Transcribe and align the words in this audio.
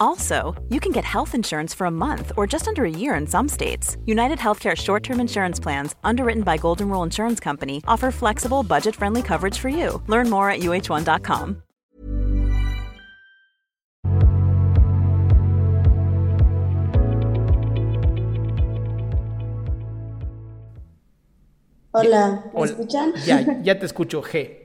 Also, 0.00 0.54
you 0.68 0.80
can 0.80 0.92
get 0.92 1.04
health 1.04 1.34
insurance 1.34 1.74
for 1.74 1.86
a 1.86 1.90
month 1.90 2.32
or 2.36 2.46
just 2.46 2.66
under 2.66 2.84
a 2.84 2.90
year 2.90 3.14
in 3.14 3.26
some 3.26 3.48
states. 3.48 3.96
United 4.06 4.38
Healthcare 4.38 4.76
short 4.76 5.02
term 5.02 5.20
insurance 5.20 5.60
plans, 5.60 5.94
underwritten 6.02 6.42
by 6.42 6.56
Golden 6.56 6.88
Rule 6.88 7.02
Insurance 7.02 7.40
Company, 7.40 7.82
offer 7.86 8.10
flexible, 8.10 8.62
budget 8.62 8.96
friendly 8.96 9.22
coverage 9.22 9.58
for 9.58 9.68
you. 9.68 10.02
Learn 10.06 10.30
more 10.30 10.50
at 10.50 10.60
uh1.com. 10.60 11.62
Hola, 21.98 22.44
¿me 22.54 22.62
escuchan? 22.62 23.12
Ya, 23.26 23.40
ya 23.62 23.74
te 23.78 23.86
escucho, 23.86 24.22
G. 24.22 24.56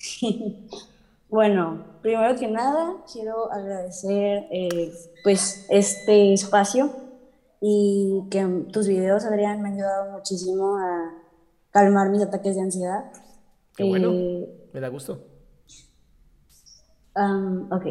Bueno, 1.30 1.84
primero 2.02 2.34
que 2.36 2.48
nada, 2.48 2.96
quiero 3.10 3.52
agradecer 3.52 4.48
eh, 4.50 4.92
pues 5.22 5.64
este 5.70 6.32
espacio 6.32 6.90
y 7.60 8.24
que 8.30 8.44
tus 8.72 8.88
videos, 8.88 9.24
Adrián, 9.24 9.62
me 9.62 9.68
han 9.68 9.74
ayudado 9.74 10.10
muchísimo 10.10 10.76
a 10.76 11.14
calmar 11.70 12.10
mis 12.10 12.22
ataques 12.22 12.56
de 12.56 12.62
ansiedad. 12.62 13.12
Qué 13.76 13.84
bueno, 13.84 14.10
eh, 14.12 14.70
me 14.72 14.80
da 14.80 14.88
gusto. 14.88 15.24
ok. 17.14 17.86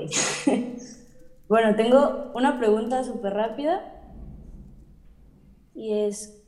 bueno, 1.47 1.77
tengo 1.77 2.31
una 2.35 2.59
pregunta 2.59 3.05
súper 3.05 3.33
rápida 3.35 4.03
y 5.73 5.93
es, 5.93 6.43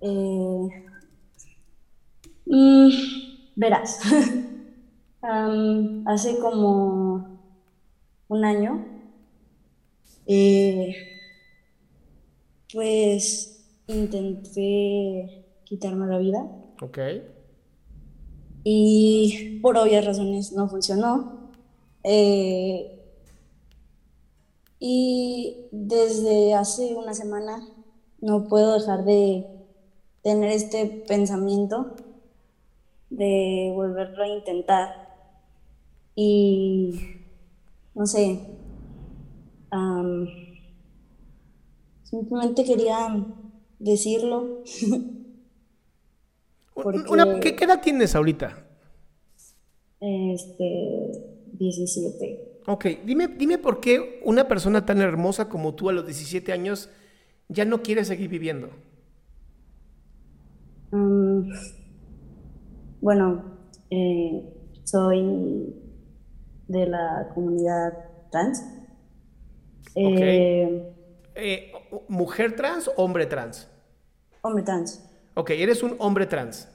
eh, 0.00 0.68
mm, 2.46 2.90
verás. 3.54 4.00
hace 5.22 6.38
como 6.40 7.38
un 8.28 8.44
año, 8.44 8.84
eh, 10.26 10.94
pues 12.72 13.64
intenté 13.86 15.44
quitarme 15.64 16.06
la 16.06 16.18
vida. 16.18 16.46
Ok. 16.80 16.98
Y 18.64 19.60
por 19.60 19.76
obvias 19.76 20.04
razones 20.04 20.52
no 20.52 20.68
funcionó. 20.68 21.50
Eh, 22.04 22.98
y 24.78 25.68
desde 25.70 26.54
hace 26.54 26.94
una 26.94 27.14
semana 27.14 27.68
no 28.20 28.48
puedo 28.48 28.74
dejar 28.74 29.04
de 29.04 29.46
tener 30.22 30.50
este 30.50 30.86
pensamiento 30.86 31.94
de 33.10 33.72
volverlo 33.74 34.24
a 34.24 34.28
intentar. 34.28 35.01
Y 36.14 37.00
no 37.94 38.06
sé, 38.06 38.40
simplemente 42.04 42.64
quería 42.64 43.24
decirlo. 43.78 44.62
¿qué, 47.40 47.56
edad 47.60 47.80
tienes 47.82 48.14
ahorita? 48.14 48.66
Este, 50.00 51.12
17. 51.52 52.60
Ok, 52.66 52.86
dime, 53.04 53.28
dime 53.28 53.58
por 53.58 53.80
qué 53.80 54.20
una 54.24 54.46
persona 54.46 54.86
tan 54.86 55.00
hermosa 55.00 55.48
como 55.48 55.74
tú 55.74 55.88
a 55.88 55.92
los 55.92 56.06
17 56.06 56.52
años 56.52 56.88
ya 57.48 57.64
no 57.64 57.82
quiere 57.82 58.04
seguir 58.04 58.28
viviendo. 58.28 58.70
bueno, 63.00 63.42
eh, 63.90 64.44
soy 64.84 65.74
de 66.72 66.86
la 66.86 67.28
comunidad 67.34 67.92
trans. 68.30 68.64
Eh, 69.94 70.94
eh, 71.34 71.72
¿Mujer 72.08 72.56
trans 72.56 72.88
o 72.88 72.92
hombre 72.96 73.26
trans? 73.26 73.68
Hombre 74.40 74.62
trans. 74.62 75.02
Ok, 75.34 75.50
eres 75.50 75.82
un 75.82 75.96
hombre 75.98 76.26
trans. 76.26 76.68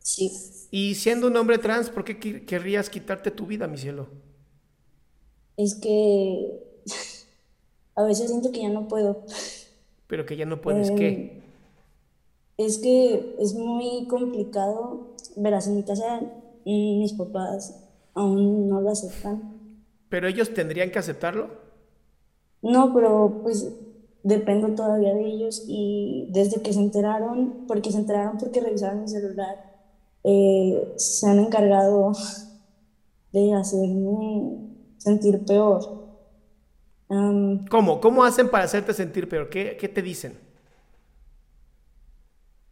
Sí. 0.00 0.30
Y 0.70 0.94
siendo 0.94 1.26
un 1.26 1.36
hombre 1.36 1.58
trans, 1.58 1.90
¿por 1.90 2.04
qué 2.04 2.18
querrías 2.44 2.90
quitarte 2.90 3.30
tu 3.30 3.46
vida, 3.46 3.66
mi 3.66 3.78
cielo? 3.78 4.08
Es 5.56 5.74
que 5.74 6.62
a 7.94 8.02
veces 8.04 8.28
siento 8.28 8.52
que 8.52 8.62
ya 8.62 8.68
no 8.68 8.88
puedo. 8.88 9.24
Pero 10.06 10.24
que 10.24 10.36
ya 10.36 10.46
no 10.46 10.60
puedes, 10.60 10.90
¿qué? 10.92 11.08
Eh, 11.08 11.42
es 12.58 12.78
que 12.78 13.36
es 13.38 13.54
muy 13.54 14.06
complicado. 14.06 15.14
Verás, 15.36 15.66
en 15.66 15.76
mi 15.76 15.82
casa 15.82 16.20
mis 16.64 17.14
papás 17.14 17.87
aún 18.18 18.68
no 18.68 18.80
lo 18.80 18.90
aceptan. 18.90 19.58
¿Pero 20.08 20.26
ellos 20.26 20.52
tendrían 20.52 20.90
que 20.90 20.98
aceptarlo? 20.98 21.50
No, 22.62 22.92
pero 22.92 23.40
pues 23.42 23.72
dependo 24.22 24.74
todavía 24.74 25.14
de 25.14 25.24
ellos 25.24 25.64
y 25.66 26.28
desde 26.32 26.60
que 26.60 26.72
se 26.72 26.80
enteraron, 26.80 27.66
porque 27.68 27.92
se 27.92 27.98
enteraron 27.98 28.36
porque 28.38 28.60
revisaron 28.60 29.02
mi 29.02 29.08
celular, 29.08 29.56
eh, 30.24 30.92
se 30.96 31.28
han 31.28 31.38
encargado 31.38 32.12
de 33.32 33.54
hacerme 33.54 34.74
sentir 34.98 35.44
peor. 35.44 36.08
¿Cómo? 37.70 38.00
¿Cómo 38.00 38.24
hacen 38.24 38.50
para 38.50 38.64
hacerte 38.64 38.92
sentir 38.92 39.28
peor? 39.28 39.48
¿Qué, 39.48 39.78
qué 39.80 39.88
te 39.88 40.02
dicen? 40.02 40.38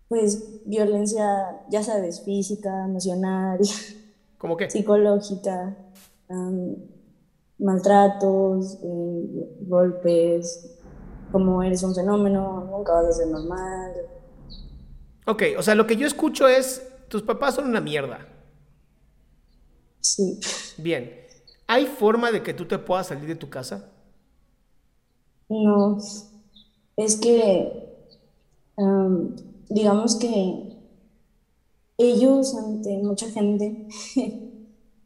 Pues 0.08 0.60
violencia, 0.66 1.62
ya 1.70 1.82
sabes, 1.82 2.22
física, 2.22 2.84
emocional. 2.84 3.60
¿Cómo 4.38 4.56
qué? 4.56 4.70
Psicológica, 4.70 5.76
maltratos, 7.58 8.78
eh, 8.82 9.56
golpes, 9.62 10.78
como 11.32 11.62
eres 11.62 11.82
un 11.82 11.94
fenómeno, 11.94 12.69
nunca 12.70 12.92
vas 12.92 13.06
a 13.06 13.12
ser 13.12 13.28
normal. 13.28 13.92
Ok, 15.26 15.42
o 15.58 15.62
sea, 15.62 15.75
lo 15.75 15.86
que 15.86 15.96
yo 15.96 16.06
escucho 16.06 16.46
es, 16.48 16.86
tus 17.08 17.22
papás 17.22 17.54
son 17.54 17.66
una 17.66 17.80
mierda. 17.80 18.28
Sí. 20.00 20.38
Bien. 20.78 21.10
¿Hay 21.66 21.86
forma 21.86 22.30
de 22.30 22.42
que 22.42 22.54
tú 22.54 22.66
te 22.66 22.78
puedas 22.78 23.08
salir 23.08 23.26
de 23.26 23.34
tu 23.34 23.50
casa? 23.50 23.91
No. 25.48 25.98
Es 26.96 27.16
que, 27.16 27.92
digamos 29.69 30.16
que 30.16 30.75
ellos 31.98 32.54
ante 32.54 32.98
mucha 32.98 33.28
gente 33.30 33.88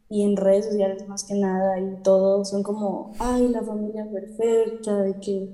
y 0.09 0.23
en 0.23 0.37
redes 0.37 0.67
sociales 0.67 1.07
más 1.09 1.25
que 1.25 1.35
nada 1.35 1.79
y 1.79 2.03
todo 2.03 2.45
son 2.45 2.63
como, 2.63 3.13
ay, 3.19 3.49
la 3.49 3.63
familia 3.63 4.11
perfecta, 4.11 5.03
de 5.03 5.21
que, 5.21 5.49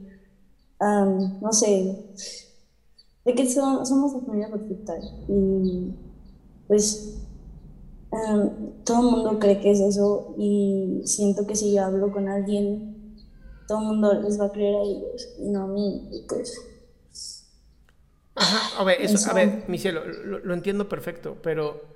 no 0.80 1.52
sé, 1.52 2.14
de 3.24 3.34
que 3.34 3.48
somos 3.48 3.90
la 4.14 4.20
familia 4.20 4.50
perfecta 4.50 4.98
y 5.28 5.92
pues 6.66 7.18
todo 8.84 9.00
el 9.00 9.16
mundo 9.16 9.38
cree 9.38 9.60
que 9.60 9.72
es 9.72 9.80
eso 9.80 10.34
y 10.38 11.02
siento 11.04 11.46
que 11.46 11.54
si 11.54 11.74
yo 11.74 11.84
hablo 11.84 12.10
con 12.10 12.28
alguien, 12.28 13.14
todo 13.68 13.80
el 13.80 13.86
mundo 13.86 14.14
les 14.22 14.40
va 14.40 14.46
a 14.46 14.52
creer 14.52 14.76
a 14.76 14.82
ellos 14.82 15.28
y 15.38 15.48
no 15.50 15.64
a 15.64 15.66
mí 15.66 16.08
y 16.12 16.22
pues 16.26 16.56
Ajá, 18.36 18.80
a 18.80 18.84
ver, 18.84 19.00
eso, 19.00 19.30
a 19.30 19.34
ver, 19.34 19.64
mi 19.66 19.78
cielo, 19.78 20.04
lo, 20.04 20.52
entiendo 20.52 20.90
perfecto, 20.90 21.38
pero 21.42 21.86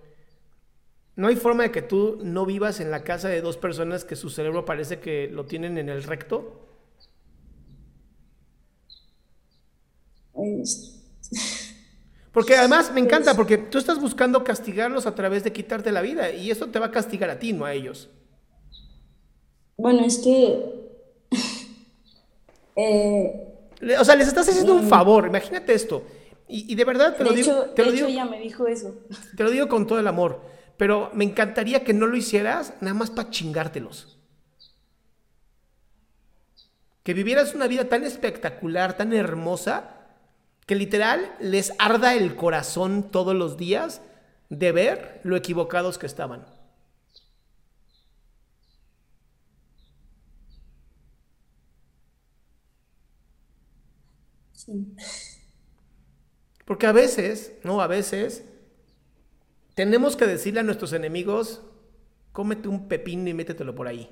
no 1.16 1.28
hay 1.28 1.36
forma 1.36 1.64
de 1.64 1.70
que 1.70 1.82
tú 1.82 2.18
no 2.22 2.46
vivas 2.46 2.80
en 2.80 2.90
la 2.90 3.04
casa 3.04 3.28
de 3.28 3.42
dos 3.42 3.58
personas 3.58 4.04
que 4.04 4.16
su 4.16 4.30
cerebro 4.30 4.64
parece 4.64 5.00
que 5.00 5.28
lo 5.28 5.44
tienen 5.44 5.76
en 5.76 5.90
el 5.90 6.02
recto. 6.02 6.66
Porque 12.32 12.56
además 12.56 12.90
me 12.94 13.00
encanta, 13.00 13.34
porque 13.34 13.58
tú 13.58 13.76
estás 13.76 14.00
buscando 14.00 14.42
castigarlos 14.42 15.04
a 15.04 15.14
través 15.14 15.44
de 15.44 15.52
quitarte 15.52 15.92
la 15.92 16.00
vida 16.00 16.30
y 16.30 16.50
eso 16.50 16.68
te 16.68 16.78
va 16.78 16.86
a 16.86 16.90
castigar 16.90 17.28
a 17.28 17.38
ti, 17.38 17.52
no 17.52 17.66
a 17.66 17.74
ellos. 17.74 18.08
Bueno, 19.76 20.06
es 20.06 20.16
que... 20.18 20.88
eh, 22.76 23.46
o 23.98 24.04
sea, 24.06 24.16
les 24.16 24.28
estás 24.28 24.48
haciendo 24.48 24.74
un 24.74 24.88
favor, 24.88 25.26
imagínate 25.26 25.74
esto. 25.74 26.02
Y, 26.52 26.74
de 26.74 26.84
verdad 26.84 27.16
te 27.16 27.22
lo 27.22 27.32
digo. 27.32 27.66
te 27.76 27.84
lo 27.84 27.92
digo, 27.92 28.08
ella 28.08 28.24
me 28.24 28.40
dijo 28.40 28.66
eso. 28.66 28.94
Te 29.36 29.44
lo 29.44 29.50
digo 29.50 29.68
con 29.68 29.86
todo 29.86 30.00
el 30.00 30.08
amor. 30.08 30.42
Pero 30.76 31.10
me 31.14 31.24
encantaría 31.24 31.84
que 31.84 31.92
no 31.92 32.06
lo 32.06 32.16
hicieras 32.16 32.74
nada 32.80 32.94
más 32.94 33.10
para 33.10 33.30
chingártelos. 33.30 34.18
Que 37.04 37.14
vivieras 37.14 37.54
una 37.54 37.68
vida 37.68 37.88
tan 37.88 38.02
espectacular, 38.04 38.96
tan 38.96 39.12
hermosa, 39.12 39.96
que 40.66 40.74
literal 40.74 41.34
les 41.38 41.72
arda 41.78 42.14
el 42.14 42.34
corazón 42.34 43.10
todos 43.10 43.34
los 43.34 43.56
días 43.56 44.02
de 44.48 44.72
ver 44.72 45.20
lo 45.22 45.36
equivocados 45.36 45.98
que 45.98 46.06
estaban. 46.06 46.46
Sí. 54.52 54.94
Porque 56.70 56.86
a 56.86 56.92
veces, 56.92 57.54
no, 57.64 57.80
a 57.80 57.88
veces 57.88 58.44
tenemos 59.74 60.14
que 60.14 60.24
decirle 60.24 60.60
a 60.60 60.62
nuestros 60.62 60.92
enemigos, 60.92 61.62
cómete 62.30 62.68
un 62.68 62.86
pepino 62.86 63.28
y 63.28 63.34
métetelo 63.34 63.74
por 63.74 63.88
ahí. 63.88 64.08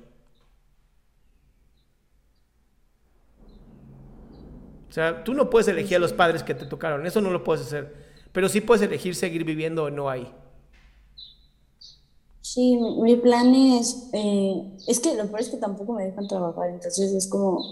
O 4.89 4.91
sea, 4.91 5.23
tú 5.23 5.33
no 5.33 5.49
puedes 5.49 5.69
elegir 5.69 5.95
a 5.95 5.99
los 6.01 6.11
padres 6.11 6.43
que 6.43 6.53
te 6.53 6.65
tocaron, 6.65 7.07
eso 7.07 7.21
no 7.21 7.29
lo 7.29 7.45
puedes 7.45 7.65
hacer. 7.65 7.95
Pero 8.33 8.49
sí 8.49 8.59
puedes 8.59 8.83
elegir 8.83 9.15
seguir 9.15 9.45
viviendo 9.45 9.85
o 9.85 9.89
no 9.89 10.09
ahí. 10.09 10.29
Sí, 12.41 12.77
mi 13.01 13.15
plan 13.15 13.55
es, 13.55 14.09
eh, 14.11 14.63
es 14.85 14.99
que 14.99 15.15
lo 15.15 15.27
peor 15.27 15.39
es 15.39 15.47
que 15.47 15.55
tampoco 15.55 15.93
me 15.93 16.03
dejan 16.03 16.27
trabajar, 16.27 16.71
entonces 16.71 17.13
es 17.13 17.29
como, 17.29 17.63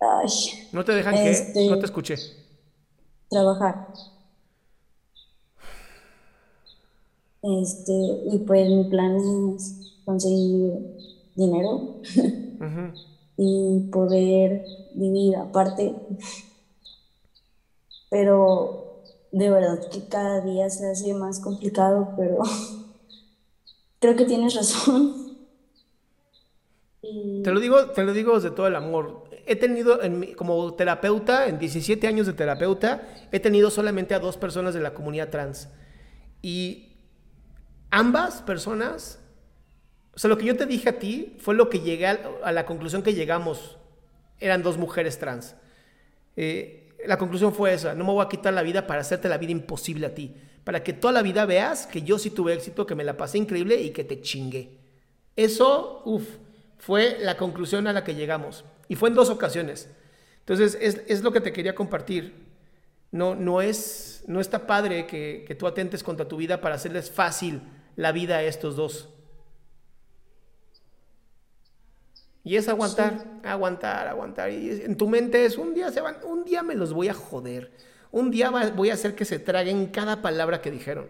ay, 0.00 0.28
¿No 0.70 0.84
te 0.84 0.92
dejan 0.92 1.14
qué? 1.14 1.30
Este, 1.30 1.66
No 1.70 1.78
te 1.78 1.86
escuché. 1.86 2.41
Trabajar. 3.32 3.88
Este, 7.42 7.92
y 7.92 8.38
pues 8.46 8.68
mi 8.68 8.84
plan 8.84 9.16
es 9.56 9.96
conseguir 10.04 10.74
dinero 11.34 11.96
y 13.36 13.80
poder 13.90 14.64
vivir 14.94 15.36
aparte. 15.36 15.96
Pero 18.10 19.00
de 19.32 19.50
verdad 19.50 19.88
que 19.90 20.06
cada 20.06 20.42
día 20.42 20.68
se 20.70 20.90
hace 20.90 21.14
más 21.14 21.40
complicado, 21.40 22.10
pero 22.16 22.38
creo 23.98 24.14
que 24.14 24.26
tienes 24.26 24.54
razón. 24.54 25.36
Y 27.00 27.42
Te 27.42 27.50
lo 27.50 27.58
digo, 27.58 27.86
te 27.86 28.04
lo 28.04 28.12
digo 28.12 28.34
desde 28.36 28.50
todo 28.50 28.68
el 28.68 28.76
amor. 28.76 29.21
He 29.46 29.56
tenido, 29.56 30.02
en 30.02 30.18
mi- 30.20 30.34
como 30.34 30.74
terapeuta, 30.74 31.46
en 31.48 31.58
17 31.58 32.06
años 32.06 32.26
de 32.26 32.32
terapeuta, 32.32 33.02
he 33.32 33.40
tenido 33.40 33.70
solamente 33.70 34.14
a 34.14 34.18
dos 34.20 34.36
personas 34.36 34.74
de 34.74 34.80
la 34.80 34.94
comunidad 34.94 35.30
trans. 35.30 35.68
Y 36.42 36.96
ambas 37.90 38.42
personas, 38.42 39.20
o 40.14 40.18
sea, 40.18 40.28
lo 40.28 40.38
que 40.38 40.44
yo 40.46 40.56
te 40.56 40.66
dije 40.66 40.88
a 40.90 40.98
ti 40.98 41.36
fue 41.40 41.54
lo 41.54 41.68
que 41.68 41.80
llegué 41.80 42.06
a, 42.06 42.20
a 42.44 42.52
la 42.52 42.66
conclusión 42.66 43.02
que 43.02 43.14
llegamos. 43.14 43.78
Eran 44.40 44.62
dos 44.62 44.76
mujeres 44.78 45.18
trans. 45.18 45.54
Eh, 46.36 46.90
la 47.06 47.18
conclusión 47.18 47.52
fue 47.54 47.74
esa, 47.74 47.94
no 47.94 48.04
me 48.04 48.12
voy 48.12 48.24
a 48.24 48.28
quitar 48.28 48.52
la 48.52 48.62
vida 48.62 48.86
para 48.86 49.00
hacerte 49.00 49.28
la 49.28 49.38
vida 49.38 49.52
imposible 49.52 50.06
a 50.06 50.14
ti. 50.14 50.34
Para 50.64 50.84
que 50.84 50.92
toda 50.92 51.12
la 51.12 51.22
vida 51.22 51.44
veas 51.46 51.86
que 51.86 52.02
yo 52.02 52.18
sí 52.18 52.30
tuve 52.30 52.54
éxito, 52.54 52.86
que 52.86 52.94
me 52.94 53.02
la 53.04 53.16
pasé 53.16 53.38
increíble 53.38 53.80
y 53.80 53.90
que 53.90 54.04
te 54.04 54.20
chingué. 54.20 54.78
Eso, 55.34 56.02
uff, 56.04 56.24
fue 56.78 57.16
la 57.20 57.36
conclusión 57.36 57.86
a 57.88 57.92
la 57.92 58.04
que 58.04 58.14
llegamos. 58.14 58.64
Y 58.88 58.94
fue 58.96 59.08
en 59.08 59.14
dos 59.14 59.30
ocasiones. 59.30 59.88
Entonces, 60.40 60.76
es, 60.80 61.02
es 61.06 61.22
lo 61.22 61.32
que 61.32 61.40
te 61.40 61.52
quería 61.52 61.74
compartir. 61.74 62.34
No, 63.10 63.34
no, 63.34 63.60
es, 63.60 64.24
no 64.26 64.40
está 64.40 64.66
padre 64.66 65.06
que, 65.06 65.44
que 65.46 65.54
tú 65.54 65.66
atentes 65.66 66.02
contra 66.02 66.26
tu 66.28 66.36
vida 66.36 66.60
para 66.60 66.74
hacerles 66.76 67.10
fácil 67.10 67.62
la 67.96 68.10
vida 68.12 68.36
a 68.38 68.42
estos 68.42 68.74
dos. 68.76 69.08
Y 72.44 72.56
es 72.56 72.68
aguantar, 72.68 73.24
aguantar, 73.44 74.08
aguantar. 74.08 74.50
Y 74.50 74.70
en 74.82 74.96
tu 74.96 75.08
mente 75.08 75.44
es 75.44 75.56
un 75.58 75.74
día 75.74 75.90
se 75.92 76.00
van, 76.00 76.16
un 76.24 76.44
día 76.44 76.62
me 76.62 76.74
los 76.74 76.92
voy 76.92 77.08
a 77.08 77.14
joder. 77.14 77.70
Un 78.10 78.30
día 78.30 78.50
va- 78.50 78.70
voy 78.70 78.90
a 78.90 78.94
hacer 78.94 79.14
que 79.14 79.24
se 79.24 79.38
traguen 79.38 79.86
cada 79.86 80.22
palabra 80.22 80.60
que 80.60 80.70
dijeron. 80.70 81.06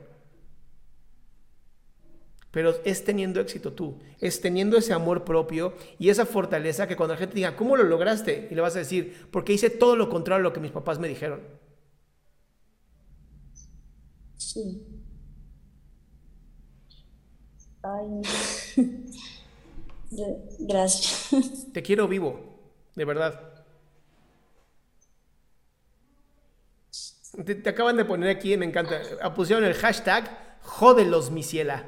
Pero 2.52 2.74
es 2.84 3.04
teniendo 3.04 3.40
éxito 3.40 3.72
tú, 3.72 3.98
es 4.20 4.40
teniendo 4.40 4.76
ese 4.78 4.92
amor 4.92 5.24
propio 5.24 5.74
y 5.98 6.10
esa 6.10 6.26
fortaleza 6.26 6.86
que 6.86 6.96
cuando 6.96 7.14
la 7.14 7.18
gente 7.20 7.34
diga, 7.36 7.56
¿cómo 7.56 7.76
lo 7.76 7.84
lograste? 7.84 8.48
Y 8.50 8.54
le 8.54 8.60
vas 8.60 8.76
a 8.76 8.80
decir, 8.80 9.26
porque 9.32 9.54
hice 9.54 9.70
todo 9.70 9.96
lo 9.96 10.10
contrario 10.10 10.40
a 10.40 10.48
lo 10.50 10.52
que 10.52 10.60
mis 10.60 10.70
papás 10.72 10.98
me 11.00 11.08
dijeron. 11.08 11.40
sí. 14.36 14.82
Ay, 17.82 18.22
Gra- 20.10 20.38
gracias. 20.58 21.30
Te 21.72 21.82
quiero 21.82 22.06
vivo, 22.08 22.30
de 22.94 23.04
verdad. 23.04 23.64
Te, 27.46 27.54
te 27.54 27.68
acaban 27.70 27.96
de 27.96 28.04
poner 28.04 28.28
aquí, 28.28 28.56
me 28.56 28.66
encanta. 28.66 29.00
Pusieron 29.34 29.64
el 29.64 29.74
hashtag 29.74 30.58
Jódelos 30.62 31.30
mi 31.30 31.42
ciela. 31.42 31.84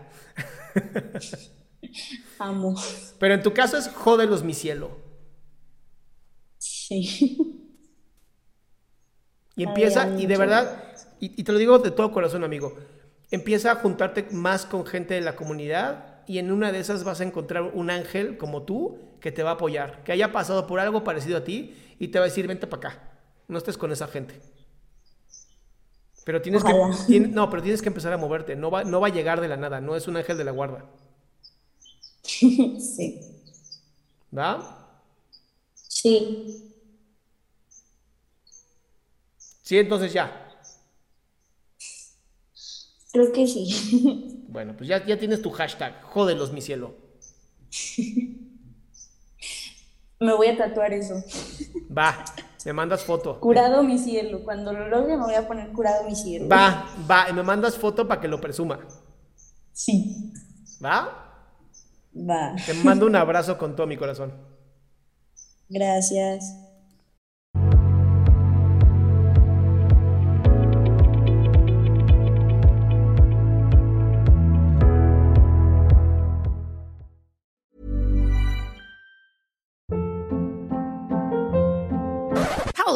Amo. 2.38 2.75
Pero 3.19 3.35
en 3.35 3.43
tu 3.43 3.53
caso 3.53 3.76
es 3.76 3.88
Jódelos 3.88 4.43
mi 4.43 4.55
cielo. 4.55 4.91
Sí. 6.59 7.38
Y 9.56 9.62
empieza, 9.62 10.03
Ay, 10.03 10.25
y 10.25 10.26
de 10.26 10.37
verdad, 10.37 10.82
y, 11.21 11.41
y 11.41 11.44
te 11.44 11.53
lo 11.53 11.59
digo 11.59 11.79
de 11.79 11.91
todo 11.91 12.11
corazón, 12.11 12.43
amigo, 12.43 12.76
empieza 13.31 13.71
a 13.71 13.76
juntarte 13.76 14.26
más 14.32 14.67
con 14.67 14.85
gente 14.85 15.15
de 15.15 15.21
la 15.21 15.37
comunidad 15.37 16.23
y 16.26 16.38
en 16.38 16.50
una 16.50 16.73
de 16.73 16.81
esas 16.81 17.05
vas 17.05 17.21
a 17.21 17.25
encontrar 17.25 17.62
un 17.62 17.91
ángel 17.91 18.37
como 18.37 18.62
tú 18.62 18.99
que 19.21 19.31
te 19.32 19.43
va 19.43 19.50
a 19.50 19.55
apoyar, 19.55 20.03
que 20.05 20.12
haya 20.12 20.32
pasado 20.32 20.67
por 20.67 20.81
algo 20.81 21.05
parecido 21.05 21.38
a 21.38 21.44
ti 21.44 21.76
y 21.99 22.09
te 22.09 22.19
va 22.19 22.25
a 22.25 22.29
decir, 22.29 22.47
vente 22.49 22.67
para 22.67 22.88
acá, 22.88 23.03
no 23.47 23.59
estés 23.59 23.79
con 23.79 23.93
esa 23.93 24.09
gente. 24.09 24.41
Pero 26.25 26.41
tienes 26.43 26.62
Ojalá. 26.62 26.91
que, 27.06 27.12
tien- 27.12 27.31
no, 27.31 27.50
pero 27.50 27.62
tienes 27.62 27.82
que 27.82 27.88
empezar 27.88 28.12
a 28.12 28.17
moverte, 28.17 28.56
no 28.56 28.71
va, 28.71 28.82
no 28.85 29.00
va 29.00 29.09
a 29.09 29.11
llegar 29.12 29.41
de 29.41 29.49
la 29.49 29.56
nada, 29.56 29.81
no 29.81 29.94
es 29.94 30.09
un 30.09 30.17
ángel 30.17 30.38
de 30.38 30.44
la 30.44 30.53
guarda, 30.53 30.85
Sí. 32.23 33.21
¿va? 34.37 34.99
Sí. 35.75 36.71
Sí, 39.62 39.78
entonces 39.78 40.12
ya. 40.12 40.40
Creo 43.12 43.33
que 43.33 43.47
sí. 43.47 44.31
Bueno, 44.54 44.73
pues 44.76 44.88
ya, 44.88 45.04
ya 45.04 45.19
tienes 45.19 45.43
tu 45.43 45.50
hashtag, 45.50 46.00
jódelos 46.04 46.52
mi 46.52 46.61
cielo. 46.62 46.95
Me 50.21 50.33
voy 50.33 50.47
a 50.47 50.57
tatuar 50.57 50.93
eso. 50.93 51.14
Va, 51.97 52.25
me 52.64 52.73
mandas 52.73 53.04
foto. 53.04 53.38
Curado 53.40 53.83
mi 53.83 53.99
cielo. 53.99 54.42
Cuando 54.42 54.73
lo 54.73 54.88
logre 54.88 55.16
me 55.16 55.25
voy 55.25 55.35
a 55.35 55.47
poner 55.47 55.71
curado 55.73 56.04
mi 56.04 56.14
cielo. 56.14 56.49
Va, 56.49 56.87
va, 57.11 57.28
y 57.28 57.33
me 57.33 57.42
mandas 57.42 57.76
foto 57.76 58.09
para 58.09 58.21
que 58.21 58.28
lo 58.28 58.40
presuma. 58.40 58.80
Sí. 59.73 60.33
¿Va? 60.83 61.42
Va. 62.16 62.54
Te 62.64 62.75
mando 62.75 63.06
un 63.06 63.16
abrazo 63.16 63.59
con 63.59 63.76
todo 63.76 63.87
mi 63.87 63.97
corazón. 63.97 64.33
Gracias. 65.68 66.63